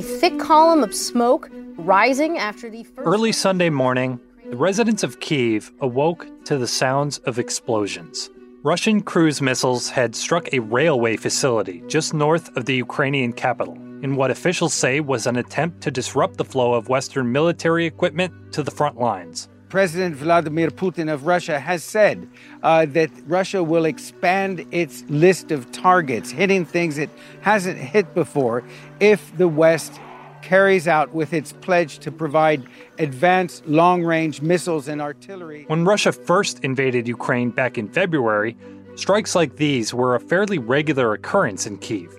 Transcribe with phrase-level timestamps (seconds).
[0.00, 3.06] a thick column of smoke rising after the first.
[3.06, 8.30] Early Sunday morning, the residents of Kiev awoke to the sounds of explosions.
[8.62, 14.16] Russian cruise missiles had struck a railway facility just north of the Ukrainian capital in
[14.16, 18.62] what officials say was an attempt to disrupt the flow of Western military equipment to
[18.62, 19.50] the front lines.
[19.70, 22.28] President Vladimir Putin of Russia has said
[22.64, 27.08] uh, that Russia will expand its list of targets, hitting things it
[27.40, 28.64] hasn't hit before,
[28.98, 30.00] if the West
[30.42, 32.66] carries out with its pledge to provide
[32.98, 35.64] advanced long range missiles and artillery.
[35.68, 38.56] When Russia first invaded Ukraine back in February,
[38.96, 42.18] strikes like these were a fairly regular occurrence in Kiev.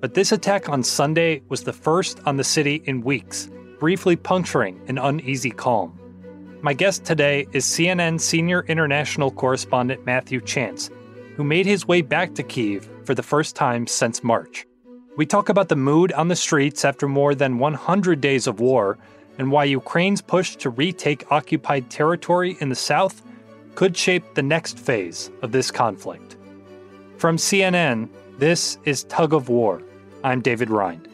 [0.00, 4.80] But this attack on Sunday was the first on the city in weeks, briefly puncturing
[4.88, 5.97] an uneasy calm.
[6.60, 10.90] My guest today is CNN senior international correspondent Matthew Chance,
[11.36, 14.66] who made his way back to Kiev for the first time since March.
[15.16, 18.98] We talk about the mood on the streets after more than 100 days of war
[19.38, 23.22] and why Ukraine's push to retake occupied territory in the south
[23.76, 26.36] could shape the next phase of this conflict.
[27.18, 29.80] From CNN, this is Tug of War.
[30.24, 31.08] I'm David Rind.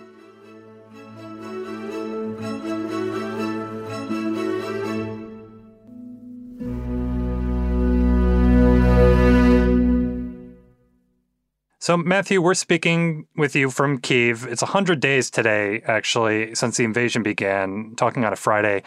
[11.84, 14.46] So, Matthew, we're speaking with you from Kiev.
[14.46, 18.84] It's 100 days today, actually, since the invasion began, talking on a Friday.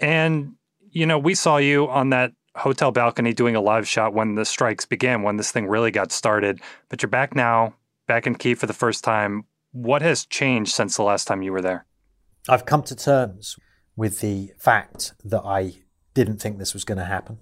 [0.00, 0.54] And,
[0.88, 4.46] you know, we saw you on that hotel balcony doing a live shot when the
[4.46, 6.58] strikes began, when this thing really got started.
[6.88, 7.74] But you're back now,
[8.06, 9.44] back in Kiev for the first time.
[9.72, 11.84] What has changed since the last time you were there?
[12.48, 13.56] I've come to terms
[13.94, 15.82] with the fact that I
[16.14, 17.40] didn't think this was going to happen.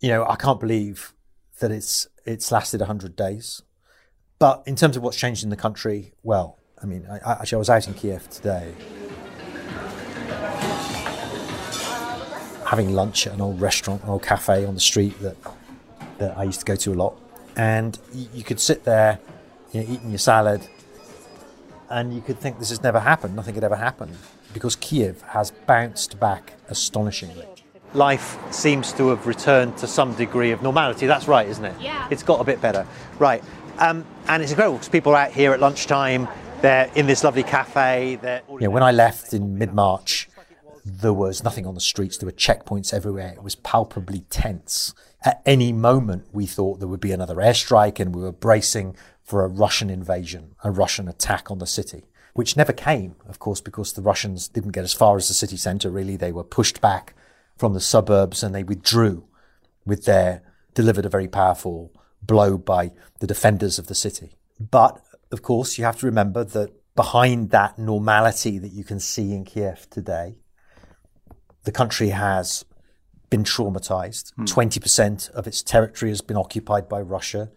[0.00, 1.12] You know, I can't believe
[1.60, 3.60] that it's it's lasted 100 days.
[4.42, 7.58] But in terms of what's changed in the country, well, I mean, I, actually, I
[7.60, 8.74] was out in Kiev today,
[12.66, 15.36] having lunch at an old restaurant, an old cafe on the street that
[16.18, 17.16] that I used to go to a lot,
[17.54, 19.20] and you, you could sit there,
[19.70, 20.66] you know, eating your salad,
[21.88, 23.36] and you could think this has never happened.
[23.36, 24.16] Nothing had ever happened
[24.52, 27.46] because Kiev has bounced back astonishingly.
[27.94, 31.06] Life seems to have returned to some degree of normality.
[31.06, 31.80] That's right, isn't it?
[31.80, 32.08] Yeah.
[32.10, 32.86] It's got a bit better.
[33.18, 33.44] Right.
[33.78, 36.28] Um, and it's incredible because people are out here at lunchtime.
[36.60, 38.18] They're in this lovely cafe.
[38.60, 40.28] Yeah, when I left in mid March,
[40.84, 42.18] there was nothing on the streets.
[42.18, 43.32] There were checkpoints everywhere.
[43.32, 44.94] It was palpably tense.
[45.24, 49.44] At any moment, we thought there would be another airstrike, and we were bracing for
[49.44, 53.92] a Russian invasion, a Russian attack on the city, which never came, of course, because
[53.92, 56.16] the Russians didn't get as far as the city centre, really.
[56.16, 57.14] They were pushed back
[57.56, 59.24] from the suburbs and they withdrew
[59.86, 60.42] with their,
[60.74, 64.36] delivered a very powerful blow by the defenders of the city.
[64.58, 69.32] But of course, you have to remember that behind that normality that you can see
[69.32, 70.36] in Kiev today,
[71.64, 72.64] the country has
[73.30, 74.34] been traumatized.
[74.34, 74.44] Hmm.
[74.44, 77.50] 20% of its territory has been occupied by Russia.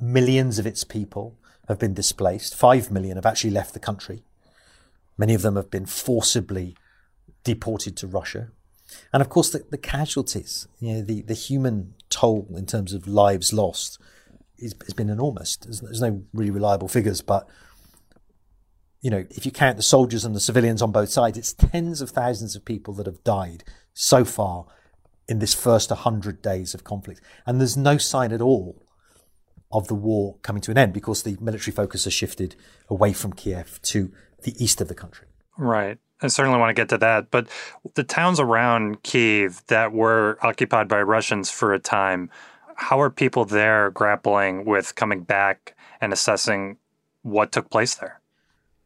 [0.00, 2.54] Millions of its people have been displaced.
[2.54, 4.24] Five million have actually left the country.
[5.16, 6.76] Many of them have been forcibly
[7.44, 8.50] deported to Russia.
[9.12, 13.06] And of course, the, the casualties, you know, the, the human toll in terms of
[13.06, 13.98] lives lost
[14.58, 15.56] is, has been enormous.
[15.56, 17.46] There's, there's no really reliable figures, but
[19.02, 22.00] you know, if you count the soldiers and the civilians on both sides, it's tens
[22.00, 23.62] of thousands of people that have died
[23.92, 24.66] so far
[25.28, 27.20] in this first 100 days of conflict.
[27.44, 28.82] And there's no sign at all
[29.70, 32.56] of the war coming to an end because the military focus has shifted
[32.88, 34.10] away from Kiev to
[34.42, 35.26] the east of the country.
[35.58, 35.98] Right.
[36.22, 37.30] I certainly want to get to that.
[37.30, 37.48] But
[37.94, 42.30] the towns around Kiev that were occupied by Russians for a time,
[42.76, 46.78] how are people there grappling with coming back and assessing
[47.22, 48.20] what took place there?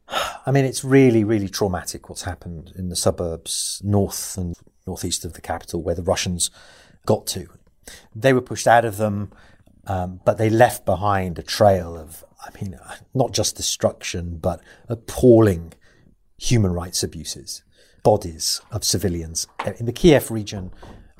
[0.45, 4.55] I mean, it's really, really traumatic what's happened in the suburbs north and
[4.85, 6.51] northeast of the capital where the Russians
[7.05, 7.47] got to.
[8.15, 9.31] They were pushed out of them,
[9.87, 12.77] um, but they left behind a trail of, I mean,
[13.13, 15.73] not just destruction, but appalling
[16.41, 17.61] human rights abuses,
[18.01, 19.45] bodies of civilians.
[19.77, 20.71] In the Kiev region,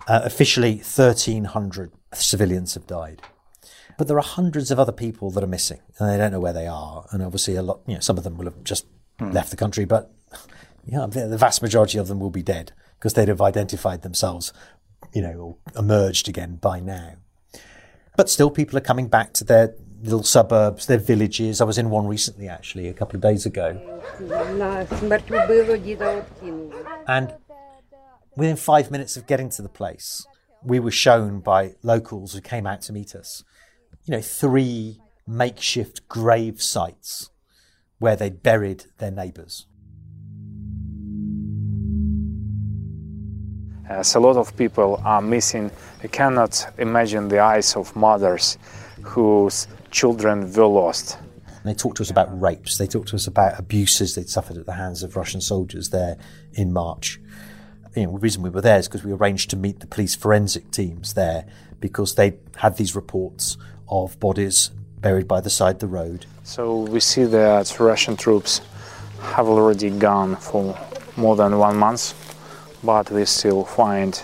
[0.08, 3.22] uh, officially 1,300 civilians have died.
[4.00, 6.54] But there are hundreds of other people that are missing, and they don't know where
[6.54, 7.06] they are.
[7.12, 8.88] And obviously, a lot, you know, some of them will have just
[9.20, 9.30] hmm.
[9.30, 10.12] left the country, but
[10.88, 14.52] yeah, the vast majority of them will be dead because they'd have identified themselves,
[15.14, 17.18] you know, or emerged again by now.
[18.18, 21.62] But still, people are coming back to their little suburbs, their villages.
[21.62, 23.80] I was in one recently, actually, a couple of days ago.
[27.08, 27.34] And
[28.36, 30.26] within five minutes of getting to the place,
[30.64, 33.44] we were shown by locals who came out to meet us,
[34.06, 37.30] you know, three makeshift grave sites
[38.00, 39.68] where they buried their neighbours.
[43.88, 45.70] As a lot of people are missing,
[46.02, 48.58] I cannot imagine the eyes of mothers
[49.02, 51.18] whose children were lost.
[51.64, 52.78] They talked to us about rapes.
[52.78, 56.18] They talked to us about abuses they'd suffered at the hands of Russian soldiers there
[56.54, 57.20] in March.
[57.96, 60.16] You know, the reason we were there is because we arranged to meet the police
[60.16, 61.46] forensic teams there
[61.80, 63.58] because they had these reports
[63.90, 64.72] of bodies
[65.02, 66.26] buried by the side of the road.
[66.44, 68.62] So we see that Russian troops
[69.22, 70.78] have already gone for
[71.18, 72.14] more than one month,
[72.84, 74.24] but we still find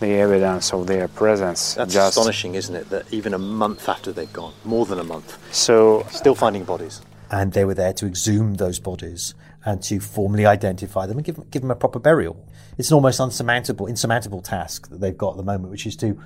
[0.00, 1.74] the evidence of their presence.
[1.74, 2.90] That's just astonishing, isn't it?
[2.90, 7.00] That even a month after they've gone, more than a month, so still finding bodies.
[7.30, 9.34] And they were there to exhume those bodies
[9.64, 12.46] and to formally identify them and give, give them a proper burial.
[12.78, 16.20] It's an almost unsurmountable, insurmountable task that they've got at the moment, which is to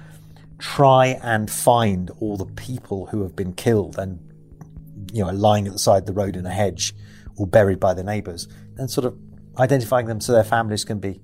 [0.59, 4.21] try and find all the people who have been killed and
[5.13, 6.95] you know lying at the side of the road in a hedge
[7.37, 8.47] or buried by their neighbours,
[8.77, 9.17] and sort of
[9.59, 11.21] identifying them so their families can be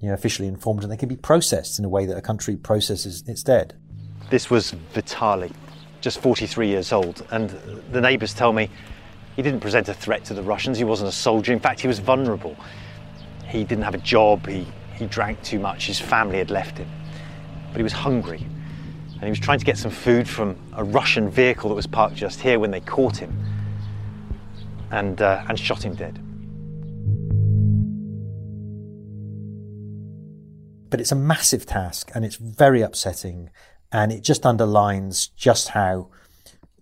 [0.00, 2.56] you know, officially informed and they can be processed in a way that a country
[2.56, 3.74] processes its dead.
[4.30, 5.50] This was Vitali,
[6.00, 7.50] just 43 years old, and
[7.92, 8.70] the neighbours tell me
[9.36, 10.78] he didn't present a threat to the Russians.
[10.78, 11.52] He wasn't a soldier.
[11.52, 12.56] In fact, he was vulnerable.
[13.46, 14.46] He didn't have a job.
[14.46, 14.66] He,
[14.96, 15.86] he drank too much.
[15.86, 16.90] His family had left him.
[17.68, 18.44] But he was hungry.
[19.12, 22.16] And he was trying to get some food from a Russian vehicle that was parked
[22.16, 23.36] just here when they caught him
[24.90, 26.20] and, uh, and shot him dead.
[30.90, 33.50] But it's a massive task and it's very upsetting.
[33.90, 36.08] And it just underlines just how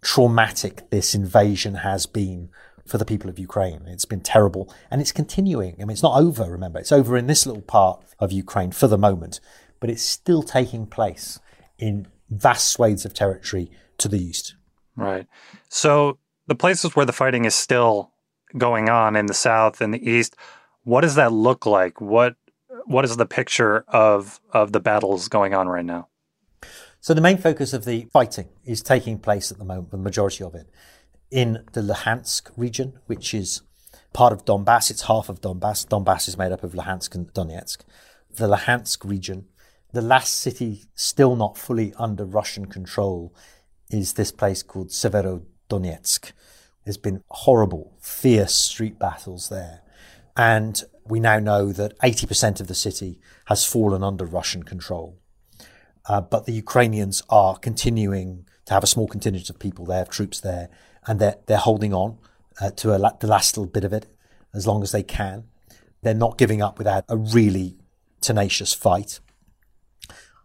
[0.01, 2.51] traumatic this invasion has been
[2.87, 3.83] for the people of Ukraine.
[3.87, 5.75] It's been terrible and it's continuing.
[5.77, 6.79] I mean, it's not over, remember.
[6.79, 9.41] It's over in this little part of Ukraine for the moment,
[9.81, 11.41] but it's still taking place
[11.79, 14.55] in vast swathes of territory to the east.
[14.95, 15.27] Right.
[15.69, 18.13] So the places where the fighting is still
[18.57, 20.37] going on in the south and the east,
[20.85, 22.01] what does that look like?
[22.01, 22.37] What
[22.87, 26.09] what is the picture of of the battles going on right now?
[27.01, 30.43] So the main focus of the fighting is taking place at the moment, the majority
[30.43, 30.69] of it,
[31.31, 33.63] in the Luhansk region, which is
[34.13, 34.91] part of Donbass.
[34.91, 35.87] It's half of Donbass.
[35.87, 37.79] Donbass is made up of Luhansk and Donetsk.
[38.35, 39.47] The Luhansk region,
[39.93, 43.35] the last city still not fully under Russian control,
[43.91, 46.33] is this place called Severodonetsk.
[46.85, 49.83] There's been horrible, fierce street battles there.
[50.37, 55.19] And we now know that 80% of the city has fallen under Russian control.
[56.09, 60.41] Uh, but the Ukrainians are continuing to have a small contingent of people there, troops
[60.41, 60.69] there,
[61.07, 62.19] and they're, they're holding on
[62.61, 64.07] uh, to a, the last little bit of it
[64.55, 65.45] as long as they can.
[66.03, 67.77] They're not giving up without a really
[68.21, 69.21] tenacious fight.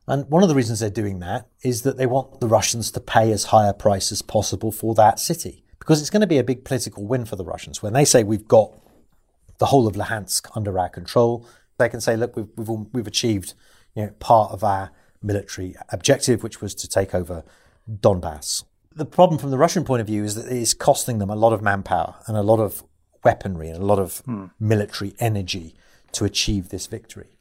[0.08, 3.00] And one of the reasons they're doing that is that they want the Russians to
[3.00, 5.64] pay as high a price as possible for that city.
[5.80, 7.82] Because it's going to be a big political win for the Russians.
[7.82, 8.74] When they say we've got
[9.62, 11.48] the whole of Luhansk under our control.
[11.78, 13.54] They can say, look, we've, we've, we've achieved
[13.94, 14.90] you know, part of our
[15.22, 17.44] military objective, which was to take over
[17.88, 18.64] Donbass.
[18.96, 21.36] The problem from the Russian point of view is that it is costing them a
[21.36, 22.84] lot of manpower and a lot of
[23.24, 24.46] weaponry and a lot of hmm.
[24.60, 25.76] military energy
[26.14, 27.38] to achieve this victory.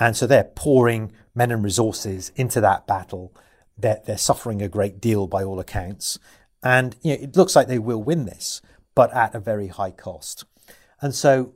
[0.00, 3.32] And so they're pouring men and resources into that battle.
[3.78, 6.18] They're, they're suffering a great deal by all accounts.
[6.60, 8.60] And you know, it looks like they will win this,
[8.96, 10.44] but at a very high cost.
[11.02, 11.54] And so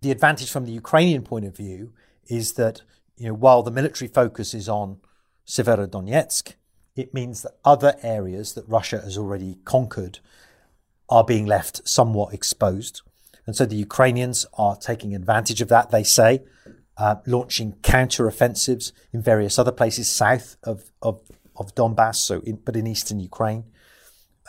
[0.00, 1.92] the advantage from the Ukrainian point of view
[2.28, 2.82] is that
[3.16, 4.98] you know, while the military focus is on
[5.46, 6.54] Severodonetsk,
[6.94, 10.20] it means that other areas that Russia has already conquered
[11.08, 13.02] are being left somewhat exposed.
[13.46, 16.42] And so the Ukrainians are taking advantage of that, they say,
[16.96, 21.22] uh, launching counter-offensives in various other places south of, of,
[21.56, 23.64] of Donbass, so in, but in eastern Ukraine,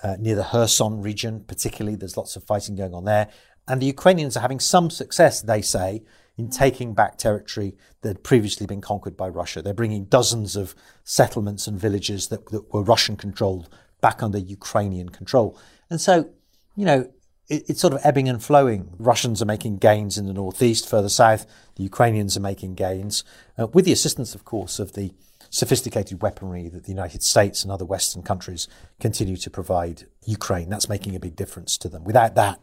[0.04, 1.96] uh, near the Kherson region particularly.
[1.96, 3.30] There's lots of fighting going on there.
[3.70, 6.04] And the Ukrainians are having some success, they say,
[6.38, 9.62] in taking back territory that had previously been conquered by Russia.
[9.62, 10.74] They're bringing dozens of
[11.04, 13.70] settlements and villages that, that were Russian controlled
[14.02, 15.58] back under Ukrainian control.
[15.90, 16.30] And so,
[16.76, 17.12] you know,
[17.50, 18.94] it, it's sort of ebbing and flowing.
[18.98, 21.46] Russians are making gains in the northeast, further south.
[21.76, 23.24] The Ukrainians are making gains,
[23.58, 25.14] uh, with the assistance, of course, of the
[25.50, 28.68] sophisticated weaponry that the United States and other Western countries
[29.00, 30.70] continue to provide Ukraine.
[30.70, 32.04] That's making a big difference to them.
[32.04, 32.60] Without that,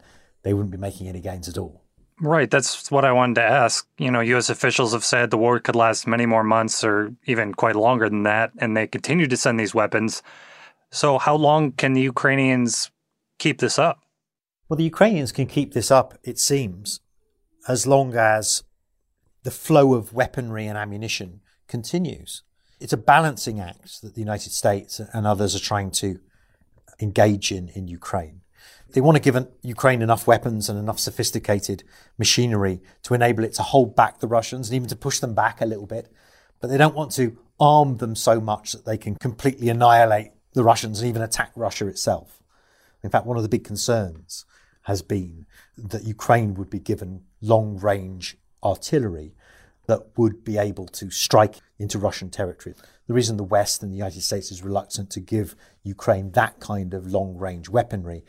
[0.46, 1.82] they wouldn't be making any gains at all.
[2.20, 2.48] Right.
[2.48, 3.84] That's what I wanted to ask.
[3.98, 4.48] You know, U.S.
[4.48, 8.22] officials have said the war could last many more months or even quite longer than
[8.22, 10.22] that, and they continue to send these weapons.
[10.92, 12.92] So, how long can the Ukrainians
[13.40, 13.98] keep this up?
[14.68, 17.00] Well, the Ukrainians can keep this up, it seems,
[17.66, 18.62] as long as
[19.42, 22.44] the flow of weaponry and ammunition continues.
[22.78, 26.20] It's a balancing act that the United States and others are trying to
[27.00, 28.42] engage in in Ukraine
[28.92, 31.84] They want to give Ukraine enough weapons and enough sophisticated
[32.18, 35.60] machinery to enable it to hold back the Russians and even to push them back
[35.60, 36.10] a little bit.
[36.60, 40.64] But they don't want to arm them so much that they can completely annihilate the
[40.64, 42.42] Russians and even attack Russia itself.
[43.02, 44.44] In fact, one of the big concerns
[44.82, 49.34] has been that Ukraine would be given long range artillery
[49.86, 52.74] that would be able to strike into Russian territory.
[53.06, 56.94] The reason the West and the United States is reluctant to give Ukraine that kind
[56.94, 58.24] of long range weaponry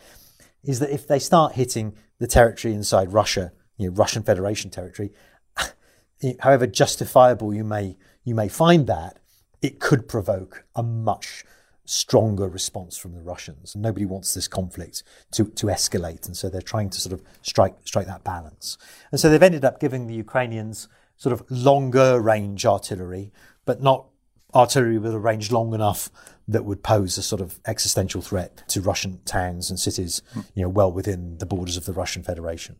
[0.67, 5.11] is that if they start hitting the territory inside Russia, you know, Russian Federation territory,
[6.41, 9.19] however justifiable you may you may find that,
[9.61, 11.45] it could provoke a much
[11.85, 13.73] stronger response from the Russians.
[13.73, 17.75] Nobody wants this conflict to, to escalate, and so they're trying to sort of strike
[17.85, 18.77] strike that balance.
[19.11, 23.31] And so they've ended up giving the Ukrainians sort of longer range artillery,
[23.65, 24.07] but not
[24.53, 26.09] artillery with a range long enough
[26.47, 30.21] that would pose a sort of existential threat to Russian towns and cities,
[30.55, 32.77] you know, well within the borders of the Russian Federation.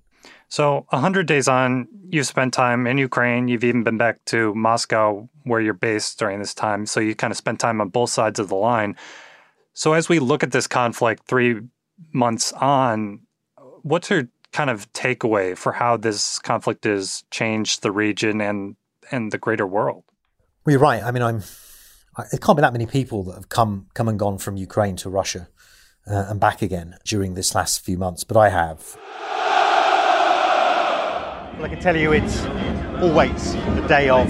[0.50, 3.48] So, 100 days on, you've spent time in Ukraine.
[3.48, 6.86] You've even been back to Moscow, where you're based during this time.
[6.86, 8.96] So, you kind of spent time on both sides of the line.
[9.74, 11.62] So, as we look at this conflict three
[12.14, 13.22] months on,
[13.84, 18.76] what's your kind of takeaway for how this conflict has changed the region and,
[19.12, 20.04] and the greater world?
[20.66, 21.04] Well, you're right.
[21.04, 21.44] I mean, I'm.
[22.32, 25.10] It can't be that many people that have come come and gone from Ukraine to
[25.10, 25.50] Russia
[26.10, 28.98] uh, and back again during this last few months, but I have.
[31.56, 32.46] Well, I can tell you it's
[33.02, 34.28] always a day of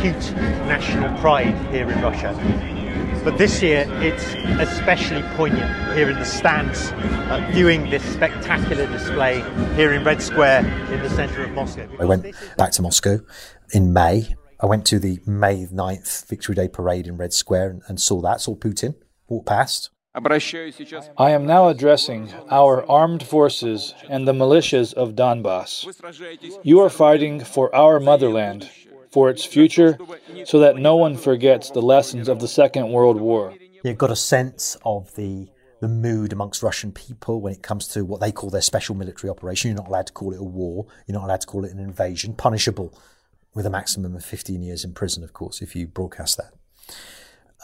[0.00, 0.32] huge
[0.66, 2.34] national pride here in Russia.
[3.24, 9.42] But this year it's especially poignant here in the stands, uh, viewing this spectacular display
[9.74, 11.88] here in Red Square in the centre of Moscow.
[12.00, 13.20] I went back to Moscow
[13.72, 14.34] in May.
[14.60, 18.20] I went to the May 9th Victory Day parade in Red Square and, and saw
[18.22, 18.96] that, saw Putin
[19.28, 19.90] walk past.
[20.16, 25.86] I am now addressing our armed forces and the militias of Donbass.
[26.64, 28.68] You are fighting for our motherland,
[29.12, 29.96] for its future,
[30.44, 33.54] so that no one forgets the lessons of the Second World War.
[33.84, 35.48] You got a sense of the
[35.80, 39.30] the mood amongst Russian people when it comes to what they call their special military
[39.30, 39.68] operation.
[39.68, 40.86] You're not allowed to call it a war.
[41.06, 42.98] You're not allowed to call it an invasion, punishable
[43.58, 46.52] with a maximum of 15 years in prison, of course, if you broadcast that.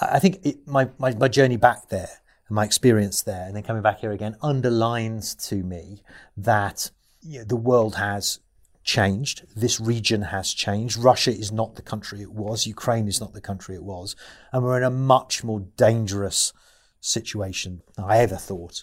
[0.00, 2.08] I think it, my, my, my journey back there
[2.48, 6.02] and my experience there, and then coming back here again, underlines to me
[6.36, 6.90] that
[7.22, 8.40] you know, the world has
[8.82, 9.44] changed.
[9.54, 10.98] This region has changed.
[10.98, 12.66] Russia is not the country it was.
[12.66, 14.16] Ukraine is not the country it was.
[14.52, 16.52] And we're in a much more dangerous
[17.00, 18.82] situation than I ever thought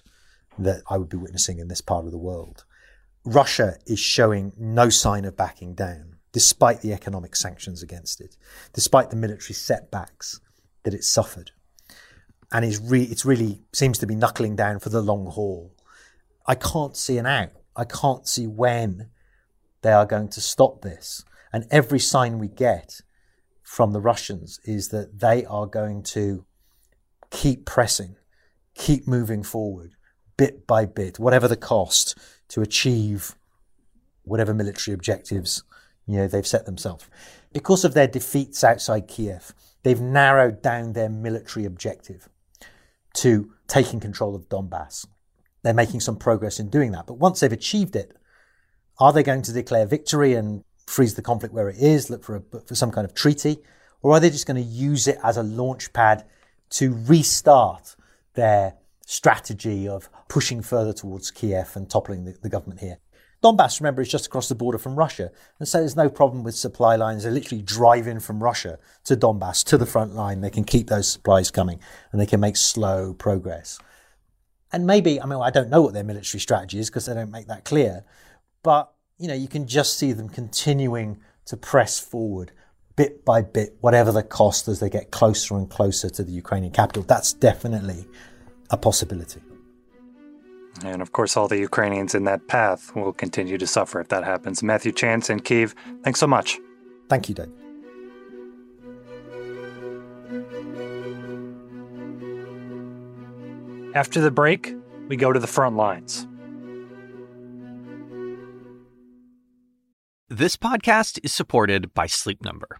[0.58, 2.64] that I would be witnessing in this part of the world.
[3.26, 8.38] Russia is showing no sign of backing down, despite the economic sanctions against it,
[8.74, 10.40] despite the military setbacks
[10.84, 11.52] that it suffered
[12.52, 15.74] and is re- it's really seems to be knuckling down for the long haul.
[16.46, 17.52] I can't see an out.
[17.76, 19.10] I can't see when
[19.82, 21.24] they are going to stop this.
[21.54, 23.02] And every sign we get
[23.64, 26.46] from the Russians is that they are going to
[27.30, 28.18] keep pressing,
[28.76, 29.96] keep moving forward,
[30.38, 32.18] bit by bit, whatever the cost,
[32.50, 33.36] to achieve
[34.24, 35.64] whatever military objectives
[36.08, 37.06] you know they've set themselves.
[37.54, 39.54] Because of their defeats outside Kiev,
[39.84, 42.30] they've narrowed down their military objective
[43.16, 45.06] to taking control of Donbass.
[45.64, 47.08] They're making some progress in doing that.
[47.08, 48.16] But once they've achieved it,
[49.00, 52.38] are they going to declare victory and freeze the conflict where it is, look for,
[52.38, 53.58] a, for some kind of treaty?
[54.02, 56.26] Or are they just going to use it as a launch pad
[56.72, 57.96] to restart
[58.34, 62.98] their strategy of pushing further towards Kiev and toppling the, the government here?
[63.44, 65.32] Donbass, remember, is just across the border from Russia.
[65.58, 67.24] And so there's no problem with supply lines.
[67.24, 70.42] They literally drive in from Russia to Donbass, to the front line.
[70.42, 71.80] They can keep those supplies coming
[72.12, 73.80] and they can make slow progress.
[74.72, 77.32] And maybe, I mean, I don't know what their military strategy is because they don't
[77.32, 78.06] make that clear.
[78.62, 82.52] But, you know, you can just see them continuing to press forward
[82.96, 86.72] bit by bit, whatever the cost as they get closer and closer to the Ukrainian
[86.72, 87.02] capital.
[87.04, 88.06] That's definitely
[88.70, 89.42] a possibility.
[90.84, 94.24] And of course, all the Ukrainians in that path will continue to suffer if that
[94.24, 94.64] happens.
[94.64, 96.60] Matthew Chance in Kiev, thanks so much.
[97.10, 97.52] Thank you, Dave.
[103.94, 104.74] After the break,
[105.10, 106.28] we go to the front lines.
[110.30, 112.80] This podcast is supported by Sleep Number.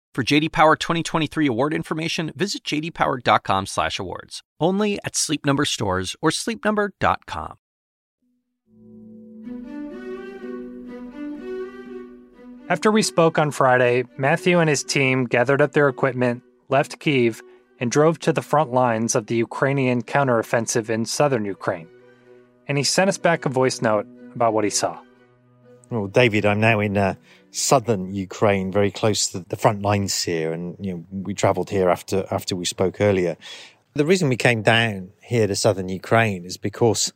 [0.13, 4.43] For JD Power 2023 award information, visit jdpower.com/awards.
[4.59, 7.55] Only at Sleep Number stores or sleepnumber.com.
[12.71, 17.41] After we spoke on Friday, Matthew and his team gathered up their equipment, left Kiev,
[17.81, 21.87] and drove to the front lines of the Ukrainian counteroffensive in southern Ukraine.
[22.67, 25.01] And he sent us back a voice note about what he saw.
[25.89, 27.15] Well, David, I'm now in uh,
[27.51, 31.89] southern Ukraine, very close to the front lines here, and you know we travelled here
[31.89, 33.37] after after we spoke earlier.
[33.93, 37.11] The reason we came down here to southern Ukraine is because,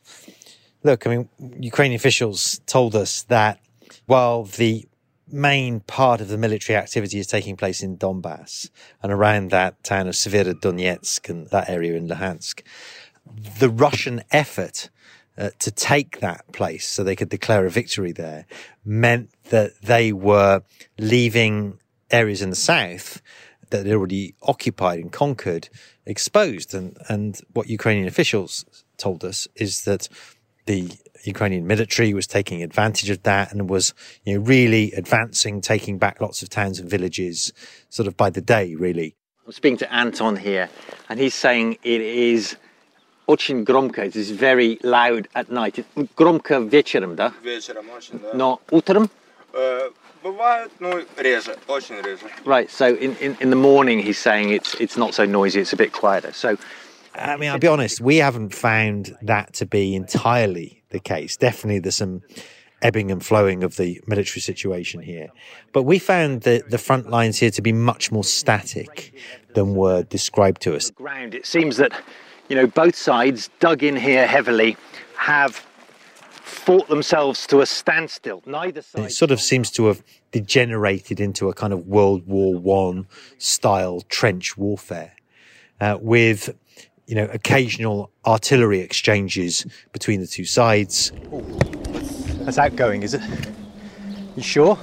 [0.82, 1.28] look, I mean,
[1.60, 3.60] Ukrainian officials told us that
[4.04, 4.86] while the
[5.28, 8.70] main part of the military activity is taking place in Donbass
[9.02, 12.62] and around that town of Severodonetsk and that area in Luhansk,
[13.58, 14.90] the Russian effort
[15.38, 18.46] uh, to take that place so they could declare a victory there
[18.84, 20.62] meant that they were
[20.98, 21.78] leaving
[22.10, 23.20] areas in the south
[23.70, 25.68] that they'd already occupied and conquered
[26.04, 26.74] exposed.
[26.74, 28.64] And, and what Ukrainian officials
[28.96, 30.08] told us is that
[30.66, 30.90] the
[31.24, 36.20] Ukrainian military was taking advantage of that and was, you know, really advancing, taking back
[36.20, 37.52] lots of towns and villages
[37.88, 39.16] sort of by the day, really.
[39.44, 40.68] I'm speaking to Anton here,
[41.08, 42.56] and he's saying it is
[43.27, 45.85] очень громко, it is very loud at night.
[46.15, 47.33] Громко вечером, да?
[47.43, 48.33] Вечером очень, да.
[48.33, 49.09] Но утром?
[49.53, 49.89] Э,
[50.23, 52.25] бывает, ну, реже, очень реже.
[52.45, 55.73] Right, so in, in, in the morning he's saying it's, it's not so noisy, it's
[55.73, 56.33] a bit quieter.
[56.33, 56.57] So
[57.13, 61.35] I mean, I'll be honest, we haven't found that to be entirely the case.
[61.37, 62.21] Definitely there's some
[62.81, 65.29] ebbing and flowing of the military situation here.
[65.73, 69.13] But we found the, the front lines here to be much more static
[69.53, 70.89] than were described to us.
[70.91, 71.91] Ground, it seems that,
[72.48, 74.76] you know, both sides dug in here heavily
[75.16, 75.66] have
[76.42, 78.42] fought themselves to a standstill.
[78.46, 79.04] Neither side.
[79.06, 83.06] It sort of seems to have degenerated into a kind of World War One
[83.38, 85.12] style trench warfare,
[85.80, 86.54] uh, with
[87.06, 91.12] you know, occasional artillery exchanges between the two sides.
[92.40, 93.22] That's outgoing, is it?
[94.36, 94.78] You sure?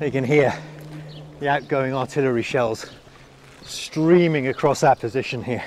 [0.00, 0.52] You can hear
[1.38, 2.90] the outgoing artillery shells
[3.62, 5.62] streaming across our position here.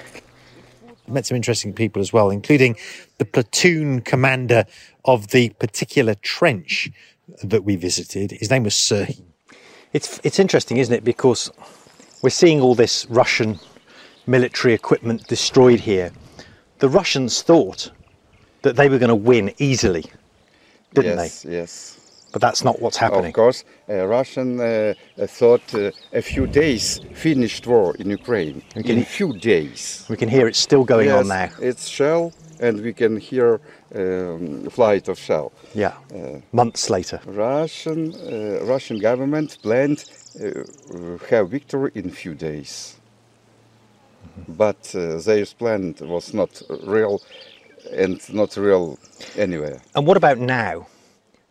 [1.07, 2.75] Met some interesting people as well, including
[3.17, 4.65] the platoon commander
[5.05, 6.89] of the particular trench
[7.43, 8.31] that we visited.
[8.31, 9.07] His name was Sir.
[9.93, 11.03] It's it's interesting, isn't it?
[11.03, 11.49] Because
[12.21, 13.59] we're seeing all this Russian
[14.25, 16.11] military equipment destroyed here.
[16.79, 17.91] The Russians thought
[18.61, 20.05] that they were going to win easily,
[20.93, 21.51] didn't yes, they?
[21.53, 22.06] Yes.
[22.37, 23.31] But that's not what's happening.
[23.31, 24.93] Of course, uh, Russian uh,
[25.25, 28.61] thought uh, a few days finished war in Ukraine.
[28.75, 30.05] We can, in a few days.
[30.07, 31.49] We can hear it's still going yes, on now.
[31.59, 33.59] It's shell, and we can hear
[33.95, 35.51] um, flight of shell.
[35.73, 35.93] Yeah.
[36.51, 37.19] Months later.
[37.25, 40.05] Russian uh, Russian government planned
[40.39, 42.97] uh, have victory in few days
[44.47, 47.19] but uh, their plan was not real
[47.91, 48.99] and not real
[49.35, 49.81] anywhere.
[49.95, 50.85] And what about now?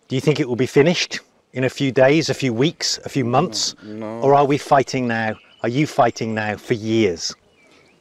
[0.09, 1.19] Do you think it will be finished
[1.53, 3.75] in a few days, a few weeks, a few months?
[3.83, 4.21] No.
[4.21, 5.35] Or are we fighting now?
[5.64, 7.35] Are you fighting now for years?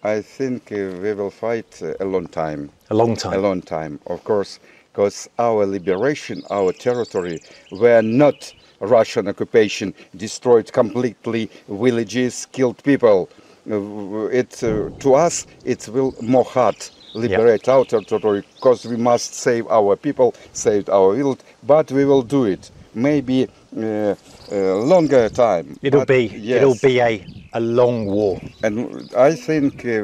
[0.03, 2.69] I think uh, we will fight uh, a long time.
[2.91, 3.33] A long time?
[3.33, 4.59] A long time, of course,
[4.93, 7.41] because our liberation, our territory,
[7.71, 13.29] were not Russian occupation, destroyed completely villages, killed people
[13.71, 16.75] uh, it uh, to us it will more hard
[17.15, 22.21] liberate our territory because we must save our people, save our world, but we will
[22.21, 22.69] do it.
[22.93, 24.15] Maybe uh,
[24.51, 25.77] uh, longer time.
[25.81, 26.61] It'll be yes.
[26.61, 28.39] it'll be a, a long war.
[28.63, 30.01] And I think uh,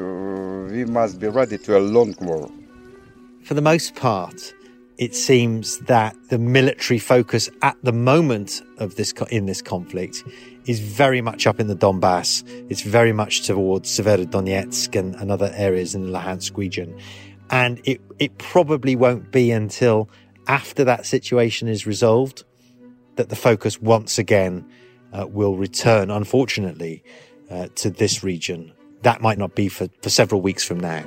[0.70, 2.50] we must be ready to a long war.
[3.44, 4.54] For the most part,
[4.98, 10.24] it seems that the military focus at the moment of this in this conflict
[10.66, 12.44] is very much up in the Donbass.
[12.70, 16.98] It's very much towards Severodonetsk and, and other areas in the Luhansk region.
[17.50, 20.10] And it, it probably won't be until
[20.48, 22.44] after that situation is resolved
[23.16, 24.66] that the focus once again
[25.14, 27.04] uh, will return, unfortunately,
[27.50, 28.72] uh, to this region.
[29.02, 31.04] That might not be for, for several weeks from now.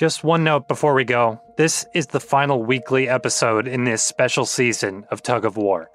[0.00, 4.46] Just one note before we go this is the final weekly episode in this special
[4.46, 5.90] season of Tug of War.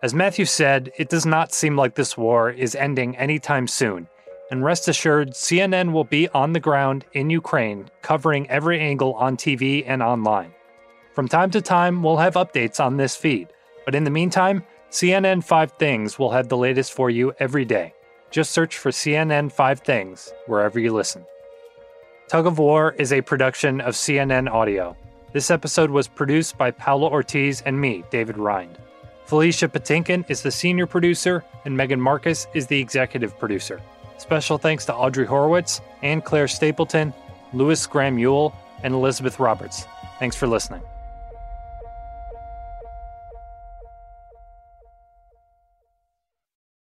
[0.00, 4.06] As Matthew said, it does not seem like this war is ending anytime soon,
[4.52, 9.36] and rest assured, CNN will be on the ground in Ukraine covering every angle on
[9.36, 10.54] TV and online.
[11.12, 13.48] From time to time, we'll have updates on this feed,
[13.84, 17.92] but in the meantime, CNN 5 Things will have the latest for you every day.
[18.30, 21.26] Just search for CNN 5 Things wherever you listen.
[22.28, 24.94] Tug of War is a production of CNN Audio.
[25.32, 28.76] This episode was produced by Paula Ortiz and me, David Rind.
[29.24, 33.80] Felicia Patinkin is the senior producer, and Megan Marcus is the executive producer.
[34.18, 37.14] Special thanks to Audrey Horowitz, Anne Claire Stapleton,
[37.54, 39.86] Louis Graham Ewell, and Elizabeth Roberts.
[40.18, 40.82] Thanks for listening.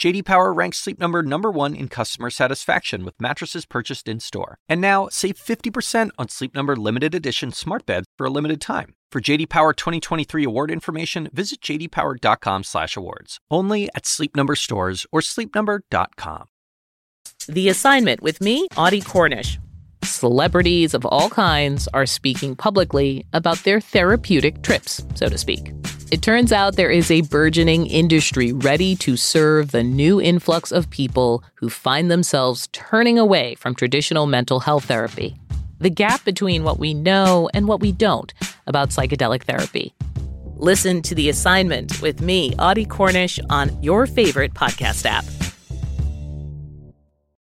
[0.00, 4.56] JD Power ranks Sleep Number number 1 in customer satisfaction with mattresses purchased in-store.
[4.66, 8.94] And now, save 50% on Sleep Number limited edition smart beds for a limited time.
[9.12, 13.38] For JD Power 2023 award information, visit jdpower.com/awards.
[13.50, 16.44] Only at Sleep Number stores or sleepnumber.com.
[17.46, 19.58] The assignment with me, Audie Cornish.
[20.02, 25.74] Celebrities of all kinds are speaking publicly about their therapeutic trips, so to speak.
[26.10, 30.90] It turns out there is a burgeoning industry ready to serve the new influx of
[30.90, 35.36] people who find themselves turning away from traditional mental health therapy.
[35.78, 38.34] The gap between what we know and what we don't
[38.66, 39.94] about psychedelic therapy.
[40.56, 45.24] Listen to The Assignment with me, Audie Cornish, on your favorite podcast app.